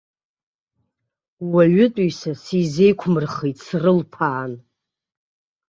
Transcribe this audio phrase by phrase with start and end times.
[1.53, 4.53] Уаҩытәыҩса сизеиқәмырхеит срылԥаан.